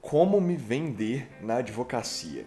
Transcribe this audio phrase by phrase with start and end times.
[0.00, 2.46] Como me vender na advocacia?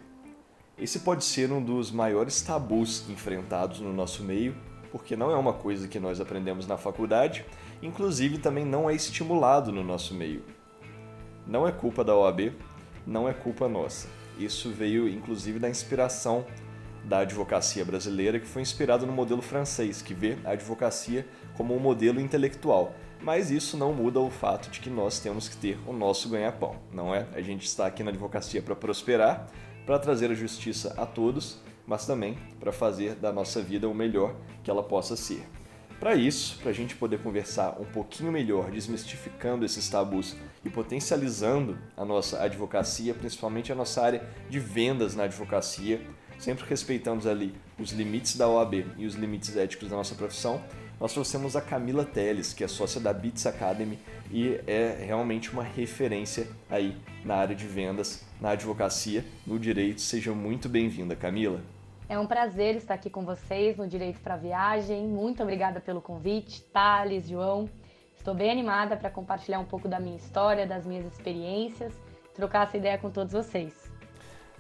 [0.77, 4.55] Esse pode ser um dos maiores tabus enfrentados no nosso meio,
[4.89, 7.45] porque não é uma coisa que nós aprendemos na faculdade,
[7.81, 10.44] inclusive também não é estimulado no nosso meio.
[11.45, 12.53] Não é culpa da OAB,
[13.05, 14.08] não é culpa nossa.
[14.40, 16.45] Isso veio inclusive da inspiração
[17.04, 21.80] da advocacia brasileira, que foi inspirado no modelo francês, que vê a advocacia como um
[21.80, 22.95] modelo intelectual.
[23.22, 26.76] Mas isso não muda o fato de que nós temos que ter o nosso ganha-pão,
[26.92, 27.28] não é?
[27.34, 29.48] A gente está aqui na advocacia para prosperar,
[29.86, 34.36] para trazer a justiça a todos, mas também para fazer da nossa vida o melhor
[34.64, 35.44] que ela possa ser.
[36.02, 41.78] Para isso, para a gente poder conversar um pouquinho melhor, desmistificando esses tabus e potencializando
[41.95, 46.02] a nossa advocacia, principalmente a nossa área de vendas na advocacia,
[46.41, 50.62] sempre respeitando ali os limites da OAB e os limites éticos da nossa profissão,
[51.00, 53.98] nós trouxemos a Camila Teles, que é sócia da Bits Academy
[54.31, 60.02] e é realmente uma referência aí na área de vendas, na advocacia, no direito.
[60.02, 61.62] Seja muito bem-vinda, Camila.
[62.09, 65.08] É um prazer estar aqui com vocês no Direito para Viagem.
[65.08, 67.69] Muito obrigada pelo convite, Thales, João.
[68.17, 71.94] Estou bem animada para compartilhar um pouco da minha história, das minhas experiências,
[72.36, 73.81] trocar essa ideia com todos vocês.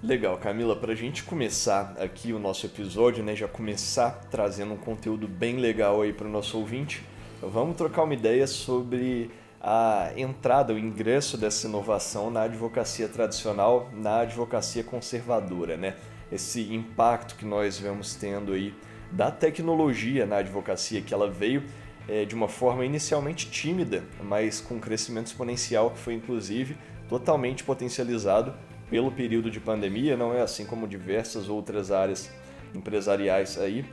[0.03, 4.77] Legal, Camila, para a gente começar aqui o nosso episódio, né, já começar trazendo um
[4.77, 7.03] conteúdo bem legal aí para o nosso ouvinte,
[7.39, 9.29] vamos trocar uma ideia sobre
[9.61, 15.95] a entrada, o ingresso dessa inovação na advocacia tradicional, na advocacia conservadora, né?
[16.31, 18.73] Esse impacto que nós vemos tendo aí
[19.11, 21.63] da tecnologia na advocacia, que ela veio
[22.07, 26.75] é, de uma forma inicialmente tímida, mas com crescimento exponencial, que foi inclusive
[27.07, 28.55] totalmente potencializado
[28.91, 32.29] pelo período de pandemia, não é assim como diversas outras áreas
[32.75, 33.85] empresariais aí.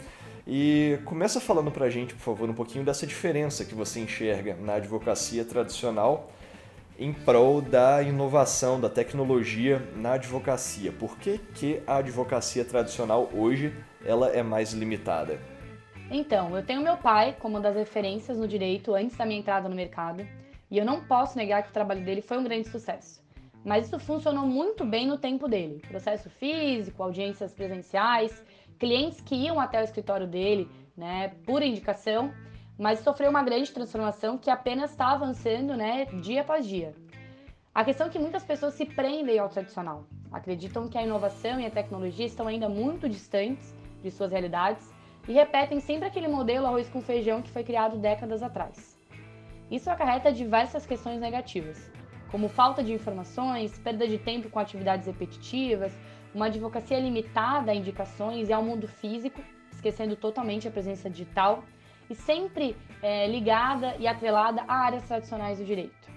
[0.45, 4.57] E começa falando para a gente, por favor, um pouquinho dessa diferença que você enxerga
[4.57, 6.33] na advocacia tradicional
[6.99, 10.91] em prol da inovação, da tecnologia na advocacia.
[10.91, 13.73] Por que, que a advocacia tradicional hoje
[14.05, 15.39] ela é mais limitada?
[16.11, 19.69] Então, eu tenho meu pai como uma das referências no direito antes da minha entrada
[19.69, 20.27] no mercado,
[20.71, 23.23] e eu não posso negar que o trabalho dele foi um grande sucesso.
[23.65, 25.83] Mas isso funcionou muito bem no tempo dele.
[25.87, 28.43] Processo físico, audiências presenciais,
[28.79, 32.33] clientes que iam até o escritório dele, né, por indicação,
[32.79, 36.95] mas sofreu uma grande transformação que apenas está avançando, né, dia após dia.
[37.75, 41.67] A questão é que muitas pessoas se prendem ao tradicional, acreditam que a inovação e
[41.67, 44.93] a tecnologia estão ainda muito distantes de suas realidades
[45.29, 48.97] e repetem sempre aquele modelo arroz com feijão que foi criado décadas atrás.
[49.71, 51.91] Isso acarreta diversas questões negativas,
[52.31, 55.93] como falta de informações, perda de tempo com atividades repetitivas,
[56.35, 59.41] uma advocacia limitada a indicações e ao mundo físico,
[59.73, 61.65] esquecendo totalmente a presença digital,
[62.11, 66.09] e sempre é, ligada e atrelada a áreas tradicionais do direito.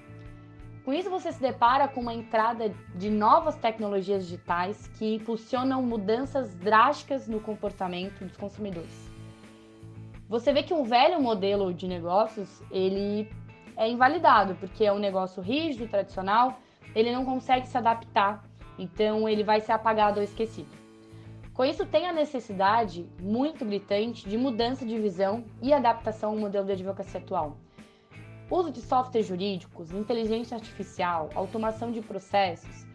[0.84, 6.56] Com isso, você se depara com uma entrada de novas tecnologias digitais que impulsionam mudanças
[6.56, 9.12] drásticas no comportamento dos consumidores.
[10.28, 13.30] Você vê que um velho modelo de negócios, ele
[13.82, 16.60] é invalidado, porque é um negócio rígido, tradicional,
[16.94, 18.46] ele não consegue se adaptar,
[18.78, 20.70] então ele vai ser apagado ou esquecido.
[21.52, 26.66] Com isso, tem a necessidade muito gritante de mudança de visão e adaptação ao modelo
[26.66, 27.58] de advocacia atual.
[28.52, 32.86] Uso de softwares jurídicos, inteligência artificial, automação de processos.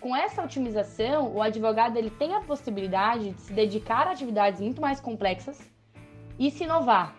[0.00, 4.80] Com essa otimização, o advogado ele tem a possibilidade de se dedicar a atividades muito
[4.80, 5.60] mais complexas
[6.38, 7.14] e se inovar,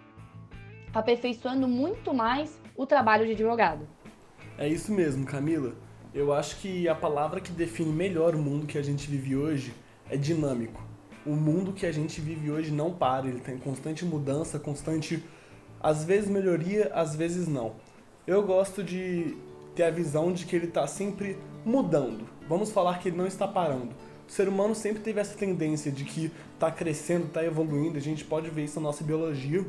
[0.94, 3.88] aperfeiçoando muito mais o trabalho de advogado.
[4.58, 5.74] É isso mesmo, Camila.
[6.14, 9.72] Eu acho que a palavra que define melhor o mundo que a gente vive hoje
[10.10, 10.84] é dinâmico.
[11.24, 15.24] O mundo que a gente vive hoje não para, ele tem constante mudança, constante,
[15.80, 17.74] às vezes melhoria, às vezes não.
[18.26, 19.38] Eu gosto de
[19.76, 22.28] ter a visão de que ele está sempre mudando.
[22.50, 23.94] Vamos falar que ele não está parando.
[24.28, 28.26] O ser humano sempre teve essa tendência de que está crescendo, está evoluindo, a gente
[28.26, 29.64] pode ver isso na nossa biologia.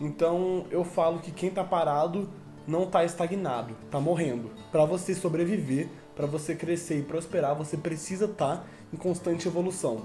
[0.00, 2.28] Então eu falo que quem está parado
[2.68, 4.50] não está estagnado, está morrendo.
[4.70, 10.02] Para você sobreviver, para você crescer e prosperar, você precisa estar tá em constante evolução.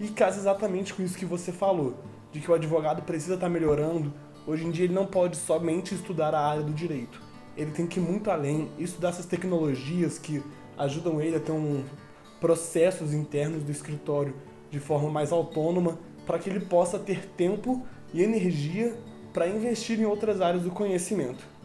[0.00, 1.94] E casa exatamente com isso que você falou,
[2.32, 4.12] de que o advogado precisa estar tá melhorando.
[4.46, 7.20] Hoje em dia ele não pode somente estudar a área do direito.
[7.54, 10.42] Ele tem que ir muito além, estudar essas tecnologias que
[10.78, 11.84] ajudam ele a ter um
[12.40, 14.34] processos internos do escritório
[14.70, 18.96] de forma mais autônoma, para que ele possa ter tempo e energia
[19.32, 21.55] para investir em outras áreas do conhecimento.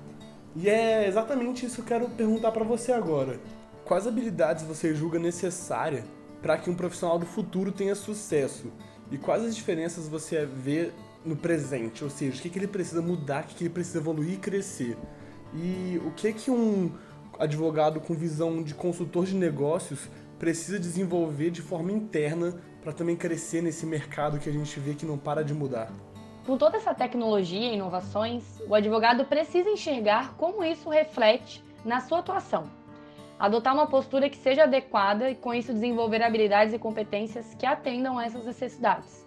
[0.56, 3.39] E é exatamente isso que eu quero perguntar para você agora.
[3.86, 6.03] Quais habilidades você julga necessária
[6.42, 8.71] para que um profissional do futuro tenha sucesso?
[9.09, 10.92] E quais as diferenças você vê
[11.25, 12.03] no presente?
[12.03, 14.38] Ou seja, o que, que ele precisa mudar, o que, que ele precisa evoluir e
[14.38, 14.98] crescer?
[15.53, 16.92] E o que que um
[17.39, 23.62] advogado com visão de consultor de negócios precisa desenvolver de forma interna para também crescer
[23.62, 25.92] nesse mercado que a gente vê que não para de mudar?
[26.45, 32.19] Com toda essa tecnologia e inovações, o advogado precisa enxergar como isso reflete na sua
[32.19, 32.67] atuação.
[33.39, 38.17] Adotar uma postura que seja adequada e, com isso, desenvolver habilidades e competências que atendam
[38.17, 39.25] a essas necessidades.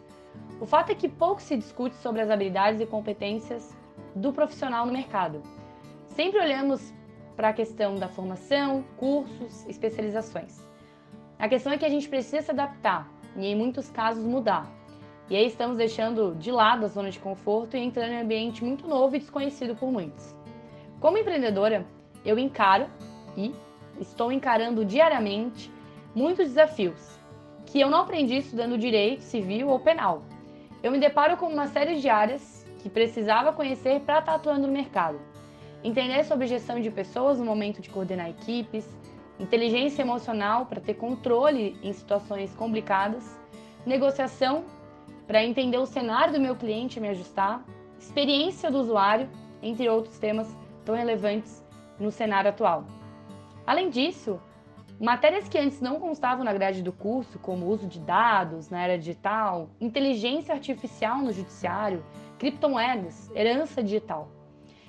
[0.61, 3.77] O fato é que pouco se discute sobre as habilidades e competências
[4.15, 5.41] do profissional no mercado.
[6.07, 6.93] Sempre olhamos
[7.37, 10.61] para a questão da formação, cursos, especializações.
[11.39, 14.69] A questão é que a gente precisa se adaptar e, em muitos casos, mudar.
[15.29, 18.63] E aí estamos deixando de lado a zona de conforto e entrando em um ambiente
[18.63, 20.35] muito novo e desconhecido por muitos.
[21.01, 21.87] Como empreendedora,
[22.25, 22.87] eu encaro
[23.37, 23.55] e
[23.99, 25.73] estou encarando diariamente
[26.15, 27.19] muitos desafios
[27.67, 30.23] que eu não aprendi estudando direito civil ou penal.
[30.83, 34.73] Eu me deparo com uma série de áreas que precisava conhecer para estar atuando no
[34.73, 35.19] mercado.
[35.83, 38.87] Entender sobre gestão de pessoas no momento de coordenar equipes,
[39.41, 43.39] inteligência emocional para ter controle em situações complicadas,
[43.87, 44.65] negociação
[45.27, 47.65] para entender o cenário do meu cliente e me ajustar,
[47.99, 49.29] experiência do usuário,
[49.63, 50.55] entre outros temas
[50.85, 51.65] tão relevantes
[51.99, 52.85] no cenário atual.
[53.67, 54.39] Além disso,
[55.01, 58.99] matérias que antes não constavam na grade do curso, como uso de dados na era
[58.99, 62.05] digital, inteligência artificial no judiciário,
[62.39, 64.29] criptomoedas, herança digital.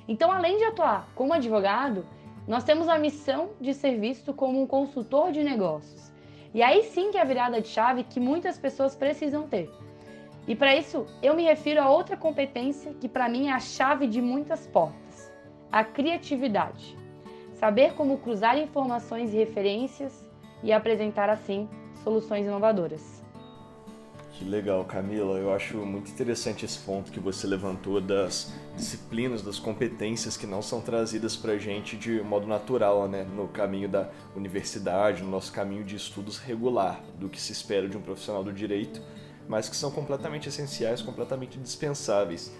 [0.08, 2.06] Então, além de atuar como advogado,
[2.48, 6.14] nós temos a missão de ser visto como um consultor de negócios.
[6.54, 9.70] E aí sim que é a virada de chave que muitas pessoas precisam ter.
[10.47, 14.07] E para isso, eu me refiro a outra competência que para mim é a chave
[14.07, 15.31] de muitas portas:
[15.71, 16.95] a criatividade.
[17.53, 20.24] Saber como cruzar informações e referências
[20.62, 21.68] e apresentar assim
[22.03, 23.24] soluções inovadoras.
[24.33, 25.38] Que legal, Camila.
[25.39, 30.62] Eu acho muito interessante esse ponto que você levantou das disciplinas, das competências que não
[30.62, 33.24] são trazidas para gente de modo natural, né?
[33.24, 37.97] No caminho da universidade, no nosso caminho de estudos regular, do que se espera de
[37.97, 39.01] um profissional do direito,
[39.47, 42.51] mas que são completamente essenciais, completamente dispensáveis.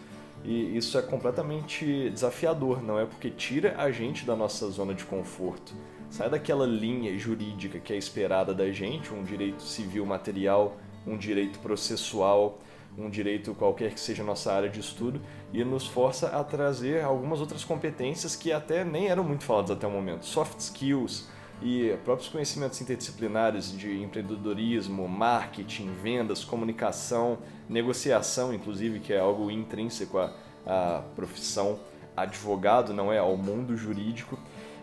[0.44, 3.06] E isso é completamente desafiador, não é?
[3.06, 5.74] Porque tira a gente da nossa zona de conforto.
[6.10, 11.60] Sai daquela linha jurídica que é esperada da gente, um direito civil material um direito
[11.60, 12.60] processual,
[12.98, 15.22] um direito qualquer que seja nossa área de estudo,
[15.54, 19.86] e nos força a trazer algumas outras competências que até nem eram muito faladas até
[19.86, 20.26] o momento.
[20.26, 21.28] Soft skills
[21.62, 27.38] e próprios conhecimentos interdisciplinares de empreendedorismo, marketing, vendas, comunicação,
[27.70, 30.34] negociação, inclusive, que é algo intrínseco à,
[30.66, 31.80] à profissão
[32.16, 33.18] advogado, não é?
[33.18, 34.38] Ao mundo jurídico.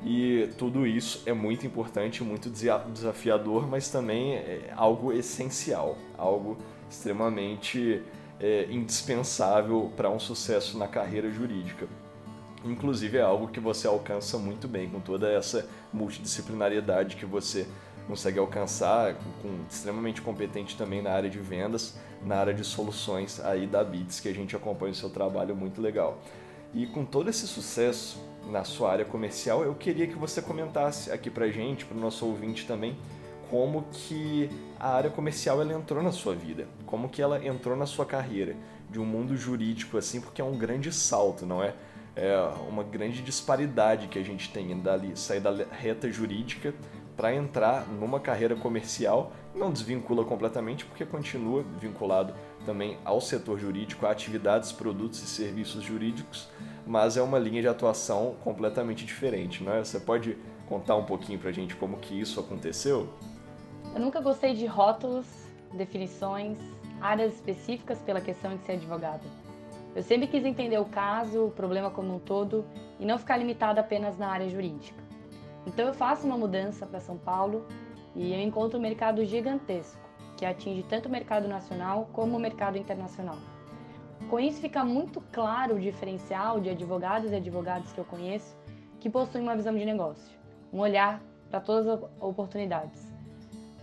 [0.04, 6.58] E tudo isso é muito importante, muito desafiador, mas também é algo essencial, algo
[6.90, 8.02] extremamente
[8.40, 11.86] é, indispensável para um sucesso na carreira jurídica.
[12.64, 17.66] Inclusive é algo que você alcança muito bem com toda essa multidisciplinariedade que você
[18.06, 23.66] consegue alcançar, com, extremamente competente também na área de vendas, na área de soluções aí
[23.66, 26.20] da Bits, que a gente acompanha o seu trabalho muito legal.
[26.74, 31.30] E com todo esse sucesso, na sua área comercial, eu queria que você comentasse aqui
[31.30, 32.96] pra gente, pro nosso ouvinte também,
[33.50, 34.48] como que
[34.80, 38.56] a área comercial ela entrou na sua vida, como que ela entrou na sua carreira,
[38.90, 41.74] de um mundo jurídico assim, porque é um grande salto, não é?
[42.14, 42.36] É
[42.68, 46.74] uma grande disparidade que a gente tem dali, sair da reta jurídica
[47.16, 54.06] para entrar numa carreira comercial, não desvincula completamente porque continua vinculado também ao setor jurídico,
[54.06, 56.48] a atividades, produtos e serviços jurídicos,
[56.86, 59.84] mas é uma linha de atuação completamente diferente, não é?
[59.84, 63.08] Você pode contar um pouquinho para a gente como que isso aconteceu?
[63.94, 65.26] Eu nunca gostei de rótulos,
[65.74, 66.58] definições,
[67.00, 69.41] áreas específicas pela questão de ser advogada.
[69.94, 72.64] Eu sempre quis entender o caso, o problema como um todo
[72.98, 75.02] e não ficar limitada apenas na área jurídica.
[75.66, 77.66] Então eu faço uma mudança para São Paulo
[78.16, 80.00] e eu encontro um mercado gigantesco
[80.36, 83.36] que atinge tanto o mercado nacional como o mercado internacional.
[84.30, 88.56] Com isso fica muito claro o diferencial de advogados e advogadas que eu conheço
[88.98, 90.38] que possuem uma visão de negócio,
[90.72, 93.12] um olhar para todas as oportunidades.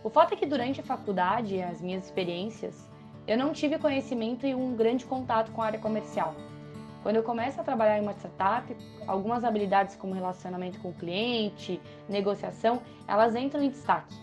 [0.04, 2.89] O fato é que durante a faculdade e as minhas experiências,
[3.30, 6.34] eu não tive conhecimento e um grande contato com a área comercial.
[7.04, 11.80] Quando eu começo a trabalhar em uma startup, algumas habilidades como relacionamento com o cliente,
[12.10, 14.16] negociação, elas entram em destaque.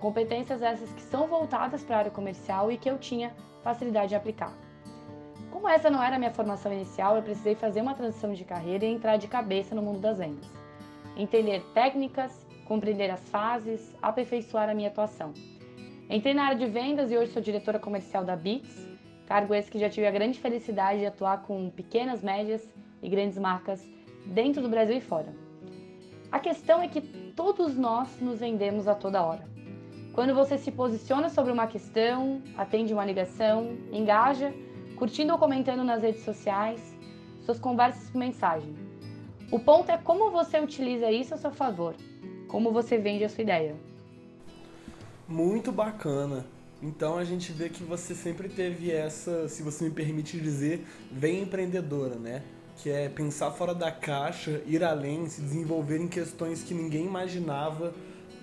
[0.00, 4.16] Competências essas que são voltadas para a área comercial e que eu tinha facilidade de
[4.16, 4.52] aplicar.
[5.52, 8.84] Como essa não era a minha formação inicial, eu precisei fazer uma transição de carreira
[8.84, 10.50] e entrar de cabeça no mundo das vendas.
[11.16, 15.32] Entender técnicas, compreender as fases, aperfeiçoar a minha atuação.
[16.10, 18.88] Entrei na área de vendas e hoje sou diretora comercial da Beats,
[19.26, 22.66] cargo esse que já tive a grande felicidade de atuar com pequenas, médias
[23.02, 23.86] e grandes marcas
[24.24, 25.34] dentro do Brasil e fora.
[26.32, 29.46] A questão é que todos nós nos vendemos a toda hora.
[30.14, 34.54] Quando você se posiciona sobre uma questão, atende uma ligação, engaja,
[34.96, 36.96] curtindo ou comentando nas redes sociais,
[37.42, 38.74] suas conversas por mensagem.
[39.52, 41.94] O ponto é como você utiliza isso a seu favor,
[42.48, 43.76] como você vende a sua ideia.
[45.28, 46.46] Muito bacana.
[46.82, 51.42] Então a gente vê que você sempre teve essa, se você me permite dizer, bem
[51.42, 52.42] empreendedora, né?
[52.78, 57.92] Que é pensar fora da caixa, ir além, se desenvolver em questões que ninguém imaginava.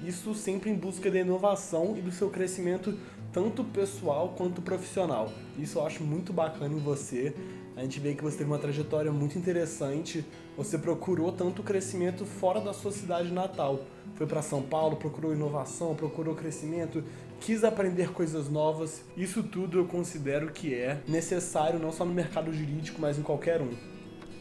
[0.06, 2.96] Isso sempre em busca da inovação e do seu crescimento
[3.34, 5.32] tanto pessoal quanto profissional.
[5.58, 7.34] Isso eu acho muito bacana em você.
[7.76, 10.24] A gente vê que você teve uma trajetória muito interessante.
[10.58, 13.82] Você procurou tanto crescimento fora da sua cidade natal.
[14.16, 17.04] Foi para São Paulo, procurou inovação, procurou crescimento,
[17.42, 19.04] quis aprender coisas novas.
[19.18, 23.62] Isso tudo eu considero que é necessário não só no mercado jurídico, mas em qualquer
[23.62, 23.74] um.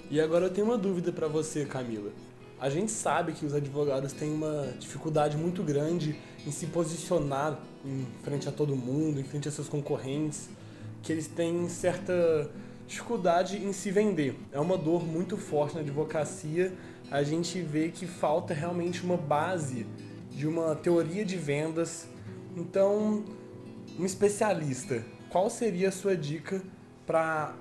[0.08, 2.12] E agora eu tenho uma dúvida para você, Camila.
[2.60, 6.16] A gente sabe que os advogados têm uma dificuldade muito grande
[6.46, 10.48] em se posicionar em frente a todo mundo, em frente a seus concorrentes,
[11.02, 12.48] que eles têm certa
[12.86, 14.38] dificuldade em se vender.
[14.52, 16.72] É uma dor muito forte na advocacia.
[17.10, 19.86] A gente vê que falta realmente uma base
[20.30, 22.08] de uma teoria de vendas.
[22.56, 23.24] Então,
[23.98, 26.62] um especialista, qual seria a sua dica
[27.06, 27.54] para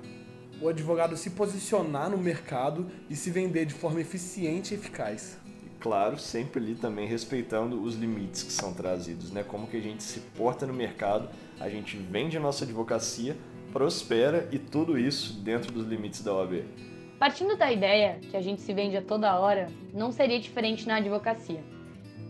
[0.62, 5.38] o advogado se posicionar no mercado e se vender de forma eficiente e eficaz?
[5.80, 9.44] Claro, sempre ali também respeitando os limites que são trazidos, né?
[9.44, 11.28] Como que a gente se porta no mercado,
[11.60, 13.36] a gente vende a nossa advocacia,
[13.74, 16.64] prospera e tudo isso dentro dos limites da OAB.
[17.18, 20.98] Partindo da ideia que a gente se vende a toda hora, não seria diferente na
[20.98, 21.64] advocacia.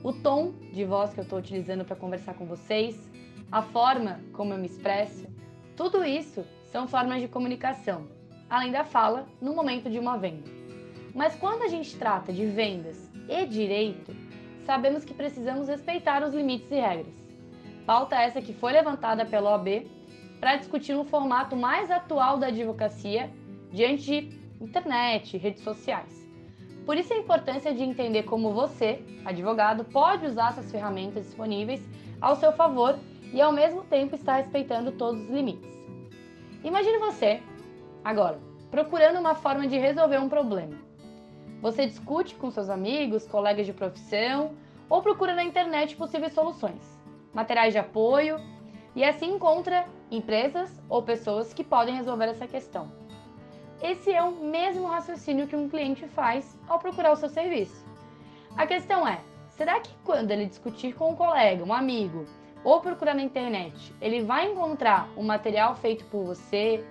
[0.01, 2.97] O tom de voz que eu estou utilizando para conversar com vocês,
[3.51, 5.27] a forma como eu me expresso,
[5.75, 8.07] tudo isso são formas de comunicação,
[8.49, 10.49] além da fala no momento de uma venda.
[11.13, 14.15] Mas quando a gente trata de vendas e direito,
[14.65, 17.13] sabemos que precisamos respeitar os limites e regras.
[17.85, 19.85] Pauta essa que foi levantada pela OAB
[20.43, 23.31] para discutir um formato mais atual da advocacia
[23.71, 26.27] diante de internet, redes sociais.
[26.85, 31.81] Por isso a importância de entender como você, advogado, pode usar essas ferramentas disponíveis
[32.19, 32.99] ao seu favor
[33.31, 35.71] e ao mesmo tempo estar respeitando todos os limites.
[36.61, 37.41] Imagine você,
[38.03, 38.37] agora,
[38.69, 40.75] procurando uma forma de resolver um problema.
[41.61, 44.51] Você discute com seus amigos, colegas de profissão
[44.89, 46.99] ou procura na internet possíveis soluções,
[47.33, 48.41] materiais de apoio
[48.93, 52.91] e assim encontra empresas ou pessoas que podem resolver essa questão.
[53.81, 57.85] Esse é o mesmo raciocínio que um cliente faz ao procurar o seu serviço.
[58.55, 62.25] A questão é: será que quando ele discutir com um colega, um amigo
[62.63, 66.85] ou procurar na internet, ele vai encontrar um material feito por você,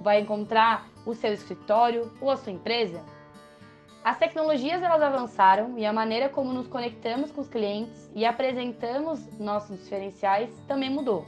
[0.00, 3.00] vai encontrar o seu escritório ou a sua empresa?
[4.02, 9.38] As tecnologias elas avançaram e a maneira como nos conectamos com os clientes e apresentamos
[9.38, 11.24] nossos diferenciais também mudou.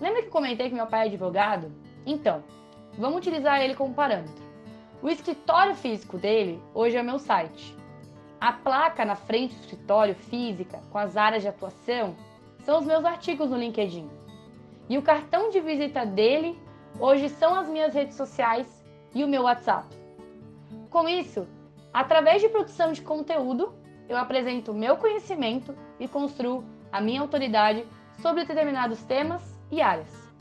[0.00, 1.72] Lembra que comentei que meu pai é advogado?
[2.04, 2.42] Então,
[2.98, 4.42] vamos utilizar ele como parâmetro.
[5.02, 7.76] O escritório físico dele hoje é o meu site.
[8.40, 12.14] A placa na frente do escritório física, com as áreas de atuação,
[12.64, 14.08] são os meus artigos no LinkedIn.
[14.88, 16.58] E o cartão de visita dele
[16.98, 18.66] hoje são as minhas redes sociais
[19.14, 19.86] e o meu WhatsApp.
[20.90, 21.46] Com isso,
[21.92, 23.72] através de produção de conteúdo,
[24.08, 27.86] eu apresento o meu conhecimento e construo a minha autoridade
[28.20, 30.32] sobre determinados temas e áreas.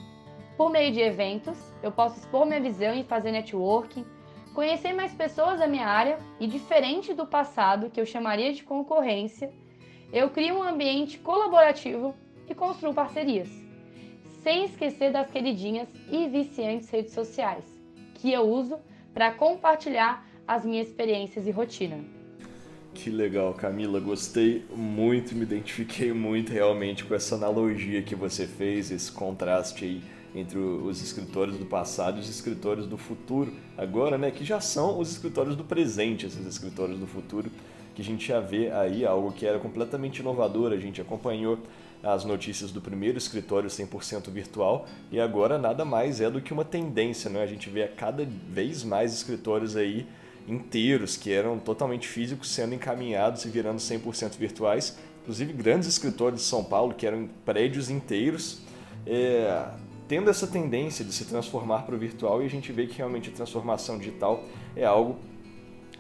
[0.56, 4.06] Por meio de eventos, eu posso expor minha visão e fazer networking,
[4.54, 9.52] conhecer mais pessoas da minha área e, diferente do passado, que eu chamaria de concorrência,
[10.12, 12.14] eu crio um ambiente colaborativo
[12.48, 13.50] e construo parcerias.
[14.44, 17.66] Sem esquecer das queridinhas e viciantes redes sociais,
[18.16, 18.78] que eu uso
[19.14, 22.13] para compartilhar as minhas experiências e rotina.
[22.94, 24.00] Que legal, Camila.
[24.00, 30.02] Gostei muito, me identifiquei muito realmente com essa analogia que você fez, esse contraste aí
[30.36, 33.54] entre os escritores do passado e os escritores do futuro.
[33.78, 37.52] Agora, né, que já são os escritores do presente, esses escritores do futuro,
[37.94, 40.72] que a gente já vê aí algo que era completamente inovador.
[40.72, 41.60] A gente acompanhou
[42.02, 46.66] as notícias do primeiro escritório 100% virtual e agora nada mais é do que uma
[46.66, 47.42] tendência, né?
[47.42, 50.06] A gente vê a cada vez mais escritórios aí
[50.48, 54.98] inteiros que eram totalmente físicos sendo encaminhados e virando 100% virtuais.
[55.22, 58.62] Inclusive grandes escritórios de São Paulo que eram prédios inteiros,
[59.06, 59.66] é,
[60.08, 63.30] tendo essa tendência de se transformar para o virtual e a gente vê que realmente
[63.30, 64.44] a transformação digital
[64.76, 65.18] é algo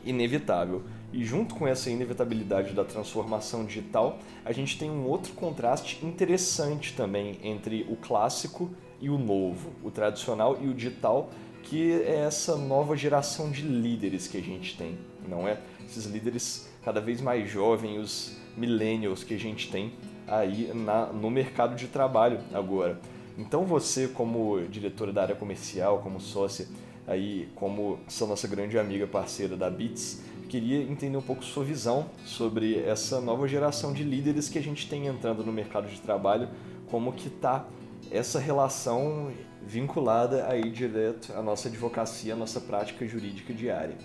[0.05, 0.83] inevitável.
[1.13, 6.93] E junto com essa inevitabilidade da transformação digital, a gente tem um outro contraste interessante
[6.93, 11.29] também entre o clássico e o novo, o tradicional e o digital,
[11.63, 15.59] que é essa nova geração de líderes que a gente tem, não é?
[15.85, 19.93] Esses líderes cada vez mais jovens, os millennials que a gente tem
[20.27, 22.99] aí na, no mercado de trabalho agora.
[23.37, 26.67] Então você, como diretora da área comercial, como sócia,
[27.07, 32.05] aí como essa nossa grande amiga parceira da Bits, queria entender um pouco sua visão
[32.25, 36.47] sobre essa nova geração de líderes que a gente tem entrando no mercado de trabalho,
[36.91, 37.65] como que está
[38.11, 39.31] essa relação
[39.65, 43.97] vinculada aí direto à nossa advocacia, à nossa prática jurídica diária.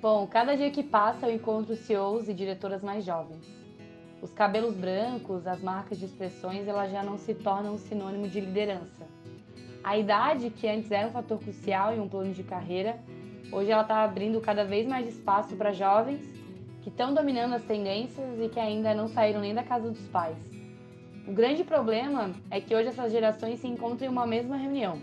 [0.00, 3.44] Bom, cada dia que passa eu encontro CEOs e diretoras mais jovens.
[4.22, 8.40] Os cabelos brancos, as marcas de expressões, elas já não se tornam um sinônimo de
[8.40, 9.06] liderança.
[9.82, 12.98] A idade, que antes era um fator crucial em um plano de carreira,
[13.52, 16.22] hoje ela está abrindo cada vez mais espaço para jovens
[16.82, 20.53] que estão dominando as tendências e que ainda não saíram nem da casa dos pais.
[21.26, 24.98] O grande problema é que hoje essas gerações se encontram em uma mesma reunião,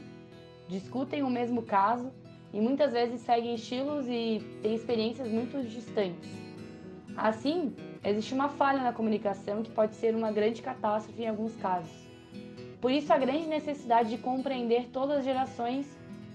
[0.68, 2.12] discutem o mesmo caso
[2.54, 6.30] e muitas vezes seguem estilos e têm experiências muito distantes.
[7.18, 11.92] Assim, existe uma falha na comunicação que pode ser uma grande catástrofe em alguns casos.
[12.80, 15.88] Por isso, a grande necessidade de compreender todas as gerações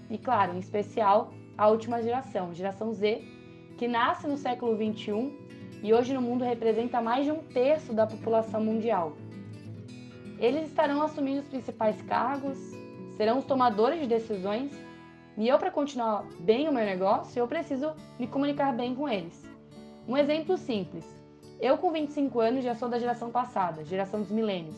[0.09, 3.23] e, claro, em especial, a última geração, geração Z,
[3.77, 5.47] que nasce no século 21
[5.81, 9.15] e hoje no mundo representa mais de um terço da população mundial.
[10.39, 12.57] Eles estarão assumindo os principais cargos,
[13.15, 14.71] serão os tomadores de decisões
[15.37, 19.47] e eu, para continuar bem o meu negócio, eu preciso me comunicar bem com eles.
[20.07, 21.05] Um exemplo simples.
[21.59, 24.75] Eu, com 25 anos, já sou da geração passada, geração dos milênios.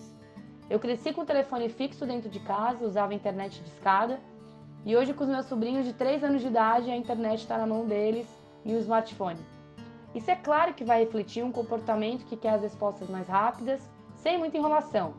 [0.70, 4.20] Eu cresci com o telefone fixo dentro de casa, usava internet de escada,
[4.86, 7.66] e hoje, com os meus sobrinhos de 3 anos de idade, a internet está na
[7.66, 8.28] mão deles
[8.66, 9.40] e o smartphone.
[10.14, 13.82] Isso é claro que vai refletir um comportamento que quer as respostas mais rápidas,
[14.16, 15.14] sem muita enrolação.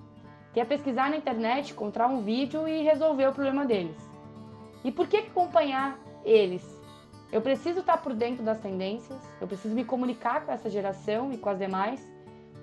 [0.53, 3.97] Quer pesquisar na internet, encontrar um vídeo e resolver o problema deles.
[4.83, 6.65] E por que acompanhar eles?
[7.31, 11.39] Eu preciso estar por dentro das tendências, eu preciso me comunicar com essa geração e
[11.39, 12.05] com as demais.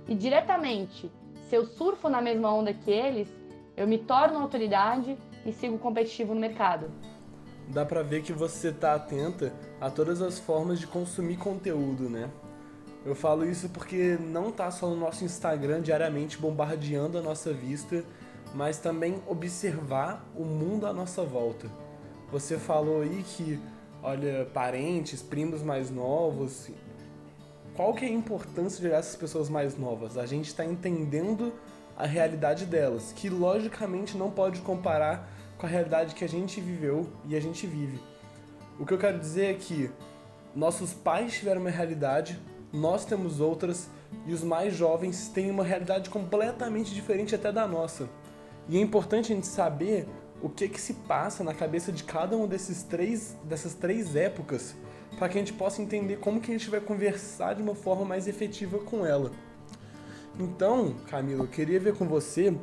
[0.06, 1.10] E diretamente,
[1.50, 3.30] se eu surfo na mesma onda que eles,
[3.78, 6.92] eu me torno autoridade e sigo competitivo no mercado.
[7.70, 12.30] Dá pra ver que você tá atenta a todas as formas de consumir conteúdo, né?
[13.08, 18.04] Eu falo isso porque não tá só no nosso Instagram diariamente bombardeando a nossa vista,
[18.54, 21.72] mas também observar o mundo à nossa volta.
[22.34, 23.62] Você falou aí que
[24.04, 26.70] olha parentes, primos mais novos.
[27.78, 30.18] Qual que é a importância de olhar essas pessoas mais novas?
[30.18, 31.54] A gente está entendendo
[31.96, 37.08] a realidade delas, que logicamente não pode comparar com a realidade que a gente viveu
[37.26, 38.02] e a gente vive.
[38.78, 39.90] O que eu quero dizer é que
[40.54, 42.38] nossos pais tiveram uma realidade,
[42.72, 43.90] nós temos outras
[44.26, 48.10] e os mais jovens têm uma realidade completamente diferente até da nossa.
[48.70, 50.08] E é importante a gente saber
[50.42, 54.76] o que que se passa na cabeça de cada um desses três dessas três épocas
[55.18, 58.06] para que a gente possa entender como que a gente vai conversar de uma forma
[58.06, 59.32] mais efetiva com ela.
[60.40, 62.56] Então, Camilo, eu queria ver com você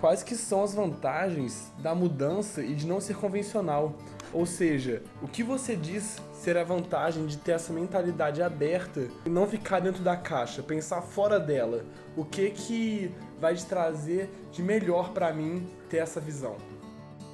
[0.00, 3.94] quais que são as vantagens da mudança e de não ser convencional.
[4.32, 9.28] Ou seja, o que você diz ser a vantagem de ter essa mentalidade aberta e
[9.28, 11.84] não ficar dentro da caixa, pensar fora dela.
[12.16, 16.56] O que que vai te trazer de melhor para mim ter essa visão?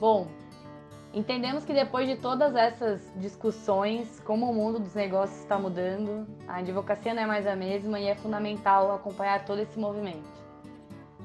[0.00, 0.26] Bom,
[1.12, 6.56] entendemos que depois de todas essas discussões, como o mundo dos negócios está mudando, a
[6.56, 10.43] advocacia não é mais a mesma e é fundamental acompanhar todo esse movimento.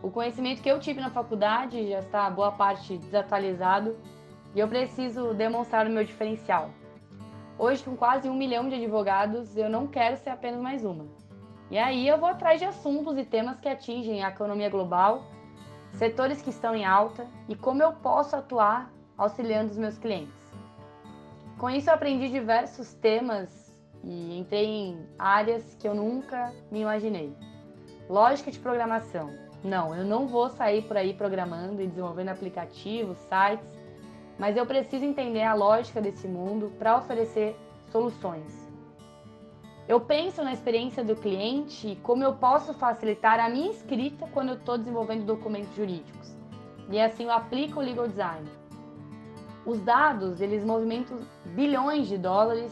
[0.02, 3.98] O conhecimento que eu tive na faculdade já está boa parte desatualizado
[4.56, 6.70] e eu preciso demonstrar o meu diferencial.
[7.58, 11.06] Hoje, com quase um milhão de advogados, eu não quero ser apenas mais uma.
[11.70, 15.24] E aí eu vou atrás de assuntos e temas que atingem a economia global
[15.94, 20.34] setores que estão em alta e como eu posso atuar auxiliando os meus clientes.
[21.58, 27.36] Com isso, eu aprendi diversos temas e entrei em áreas que eu nunca me imaginei.
[28.10, 29.49] Lógica de programação.
[29.64, 33.78] Não, eu não vou sair por aí programando e desenvolvendo aplicativos, sites,
[34.38, 37.58] mas eu preciso entender a lógica desse mundo para oferecer
[37.92, 38.70] soluções.
[39.88, 44.50] Eu penso na experiência do cliente e como eu posso facilitar a minha escrita quando
[44.50, 46.38] eu estou desenvolvendo documentos jurídicos.
[46.90, 48.48] E assim eu aplico o legal design.
[49.66, 52.72] Os dados, eles movimentam bilhões de dólares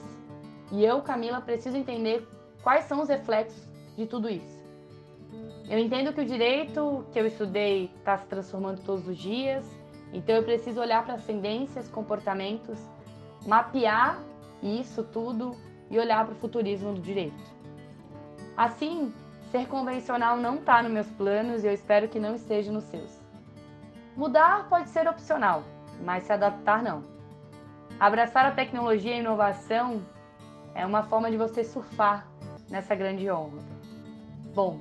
[0.71, 2.27] e eu, Camila, preciso entender
[2.61, 4.56] quais são os reflexos de tudo isso.
[5.69, 9.65] Eu entendo que o direito que eu estudei está se transformando todos os dias,
[10.13, 12.79] então eu preciso olhar para as tendências, comportamentos,
[13.45, 14.17] mapear
[14.63, 15.57] isso tudo
[15.89, 17.43] e olhar para o futurismo do direito.
[18.55, 19.13] Assim,
[19.51, 23.21] ser convencional não está nos meus planos e eu espero que não esteja nos seus.
[24.15, 25.63] Mudar pode ser opcional,
[26.03, 27.03] mas se adaptar não.
[27.99, 30.01] Abraçar a tecnologia e a inovação
[30.73, 32.25] é uma forma de você surfar
[32.69, 33.61] nessa grande onda.
[34.53, 34.79] Bom,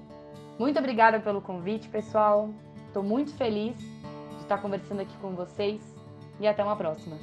[0.58, 2.50] muito obrigada pelo convite, pessoal.
[2.86, 5.80] Estou muito feliz de estar conversando aqui com vocês
[6.40, 7.16] e até uma próxima.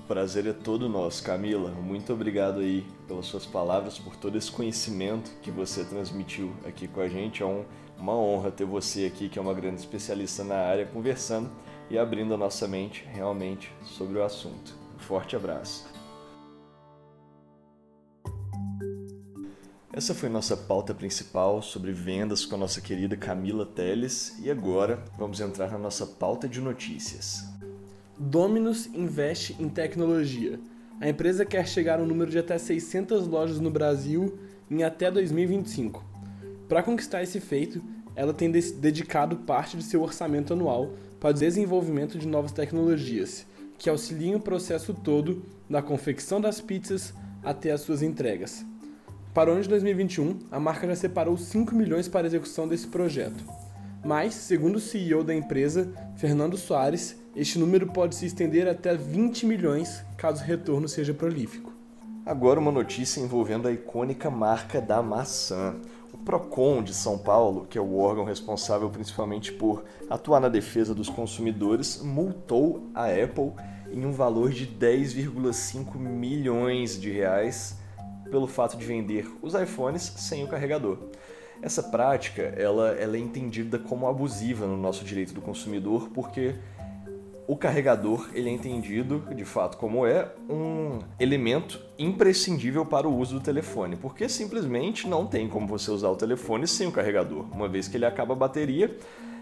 [0.00, 1.70] O prazer é todo nosso, Camila.
[1.70, 7.00] Muito obrigado aí pelas suas palavras, por todo esse conhecimento que você transmitiu aqui com
[7.00, 7.42] a gente.
[7.42, 7.64] É um,
[7.98, 11.50] uma honra ter você aqui, que é uma grande especialista na área, conversando
[11.90, 14.74] e abrindo a nossa mente realmente sobre o assunto.
[14.96, 15.95] Um forte abraço.
[19.96, 25.02] Essa foi nossa pauta principal sobre vendas com a nossa querida Camila Teles e agora
[25.16, 27.46] vamos entrar na nossa pauta de notícias.
[28.18, 30.60] Dominus investe em tecnologia.
[31.00, 34.38] A empresa quer chegar a um número de até 600 lojas no Brasil
[34.70, 36.04] em até 2025.
[36.68, 37.82] Para conquistar esse feito,
[38.14, 43.46] ela tem dedicado parte de seu orçamento anual para o desenvolvimento de novas tecnologias,
[43.78, 48.62] que auxiliam o processo todo, da confecção das pizzas até as suas entregas.
[49.36, 52.86] Para o ano de 2021, a marca já separou 5 milhões para a execução desse
[52.86, 53.44] projeto.
[54.02, 59.44] Mas, segundo o CEO da empresa, Fernando Soares, este número pode se estender até 20
[59.44, 61.70] milhões caso o retorno seja prolífico.
[62.24, 65.76] Agora uma notícia envolvendo a icônica marca da maçã.
[66.14, 70.94] O Procon de São Paulo, que é o órgão responsável principalmente por atuar na defesa
[70.94, 73.52] dos consumidores, multou a Apple
[73.92, 77.84] em um valor de 10,5 milhões de reais
[78.30, 80.98] pelo fato de vender os iPhones sem o carregador.
[81.62, 86.54] Essa prática ela, ela é entendida como abusiva no nosso direito do consumidor porque
[87.48, 93.34] o carregador ele é entendido de fato como é um elemento imprescindível para o uso
[93.34, 97.46] do telefone, porque simplesmente não tem como você usar o telefone sem o carregador.
[97.52, 98.96] Uma vez que ele acaba a bateria,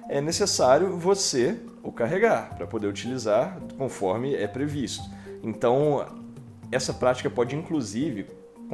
[0.09, 5.03] é necessário você o carregar para poder utilizar conforme é previsto.
[5.42, 6.07] Então,
[6.70, 8.27] essa prática pode inclusive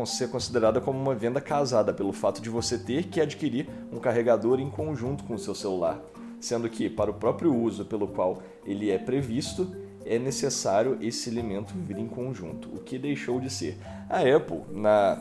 [0.06, 4.60] ser considerada como uma venda casada, pelo fato de você ter que adquirir um carregador
[4.60, 6.00] em conjunto com o seu celular,
[6.40, 9.70] sendo que para o próprio uso pelo qual ele é previsto,
[10.04, 13.78] é necessário esse elemento vir em conjunto, o que deixou de ser.
[14.08, 15.20] A Apple, na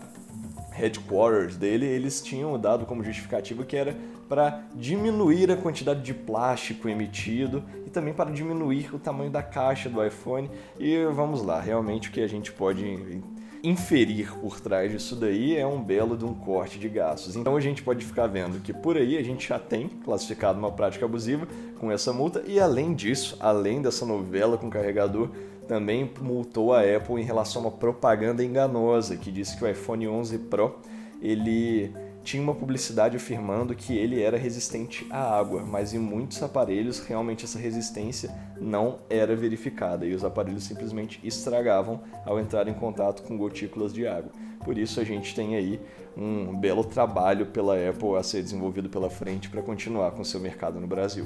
[0.72, 3.96] headquarters dele, eles tinham dado como justificativa que era
[4.30, 9.90] para diminuir a quantidade de plástico emitido e também para diminuir o tamanho da caixa
[9.90, 10.50] do iPhone.
[10.80, 13.22] E vamos lá, realmente o que a gente pode
[13.64, 17.36] inferir por trás disso daí é um belo de um corte de gastos.
[17.36, 20.72] Então a gente pode ficar vendo que por aí a gente já tem classificado uma
[20.72, 21.48] prática abusiva
[21.80, 25.30] com essa multa e além disso, além dessa novela com carregador,
[25.68, 30.08] também multou a Apple em relação a uma propaganda enganosa que disse que o iPhone
[30.08, 30.80] 11 Pro
[31.22, 31.92] ele
[32.30, 37.44] tinha uma publicidade afirmando que ele era resistente à água, mas em muitos aparelhos realmente
[37.44, 38.30] essa resistência
[38.62, 44.06] não era verificada e os aparelhos simplesmente estragavam ao entrar em contato com gotículas de
[44.06, 44.32] água.
[44.64, 45.82] Por isso a gente tem aí
[46.16, 50.80] um belo trabalho pela Apple a ser desenvolvido pela frente para continuar com seu mercado
[50.80, 51.26] no Brasil.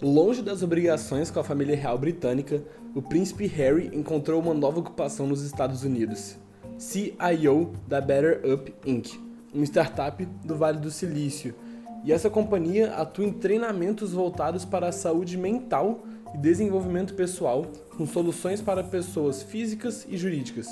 [0.00, 5.26] Longe das obrigações com a família real britânica, o príncipe Harry encontrou uma nova ocupação
[5.26, 6.36] nos Estados Unidos.
[6.78, 11.54] CIO da Better Up Inc uma startup do Vale do Silício.
[12.04, 16.02] E essa companhia atua em treinamentos voltados para a saúde mental
[16.34, 20.68] e desenvolvimento pessoal, com soluções para pessoas físicas e jurídicas.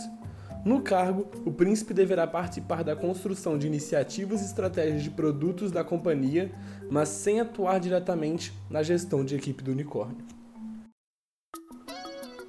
[0.65, 5.85] No cargo, o príncipe deverá participar da construção de iniciativas e estratégias de produtos da
[5.85, 6.51] companhia,
[6.91, 10.25] mas sem atuar diretamente na gestão de equipe do unicórnio.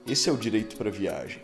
[0.07, 1.41] Esse é o Direito para Viagem,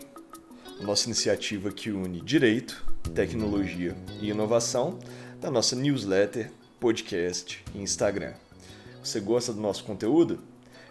[0.80, 4.98] nossa iniciativa que une direito, tecnologia e inovação
[5.40, 8.32] da nossa newsletter, podcast e Instagram.
[9.02, 10.38] Você gosta do nosso conteúdo?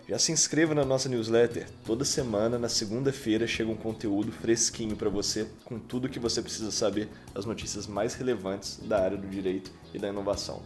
[0.08, 1.68] Já se inscreva na nossa newsletter.
[1.84, 6.72] Toda semana, na segunda-feira, chega um conteúdo fresquinho para você, com tudo que você precisa
[6.72, 10.62] saber, as notícias mais relevantes da área do direito e da inovação.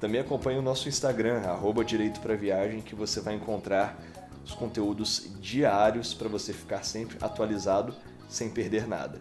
[0.00, 4.00] Também acompanhe o nosso Instagram, arroba Direito para Viagem, que você vai encontrar
[4.44, 7.94] os conteúdos diários para você ficar sempre atualizado
[8.28, 9.20] sem perder nada.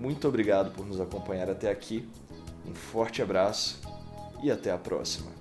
[0.00, 2.08] Muito obrigado por nos acompanhar até aqui.
[2.66, 3.78] Um forte abraço
[4.42, 5.39] e até a próxima.